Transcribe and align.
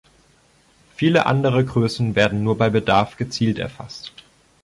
Viele 0.95 1.27
andere 1.27 1.63
Größen 1.63 2.15
werden 2.15 2.41
nur 2.43 2.57
bei 2.57 2.71
Bedarf 2.71 3.17
gezielt 3.17 3.59
erfasst. 3.59 4.11